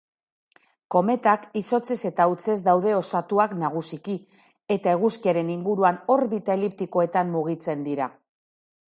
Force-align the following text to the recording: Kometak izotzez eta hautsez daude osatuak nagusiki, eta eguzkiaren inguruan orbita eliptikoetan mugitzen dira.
Kometak 0.93 1.43
izotzez 1.59 1.97
eta 2.09 2.23
hautsez 2.29 2.55
daude 2.67 2.93
osatuak 2.99 3.53
nagusiki, 3.63 4.15
eta 4.77 4.95
eguzkiaren 4.99 5.51
inguruan 5.57 5.99
orbita 6.15 6.55
eliptikoetan 6.61 7.31
mugitzen 7.35 7.85
dira. 7.89 8.09